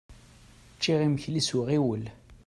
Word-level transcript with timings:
Ččiɣ 0.75 0.99
imekli 1.05 1.41
s 1.47 1.49
uɣiwel. 1.57 2.03